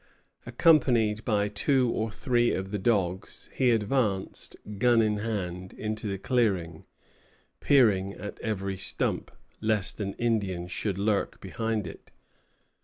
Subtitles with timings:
[0.47, 6.17] Accompanied by two or three of the dogs, he advanced, gun in hand, into the
[6.17, 6.85] clearing,
[7.59, 9.29] peering at every stump,
[9.61, 12.09] lest an Indian should lurk behind it.